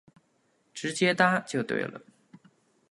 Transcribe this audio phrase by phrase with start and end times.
[0.73, 2.01] 直接搭就对了